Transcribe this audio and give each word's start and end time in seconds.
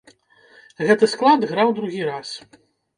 Гэты 0.89 1.11
склад 1.13 1.47
граў 1.55 1.69
другі 1.77 2.01
раз. 2.11 2.29